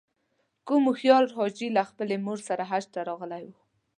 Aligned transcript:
کوم 0.67 0.81
هوښیار 0.89 1.23
حاجي 1.37 1.67
له 1.77 1.83
خپلې 1.89 2.15
مور 2.25 2.39
سره 2.47 2.63
حج 2.69 2.83
ته 2.93 2.99
راغلی 3.09 3.43
و. 3.47 3.53